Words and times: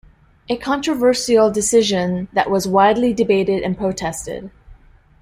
A 0.49 0.57
controversial 0.57 1.51
decision 1.51 2.27
that 2.33 2.49
was 2.49 2.67
widely 2.67 3.13
debated 3.13 3.61
and 3.61 3.77
protested. 3.77 4.49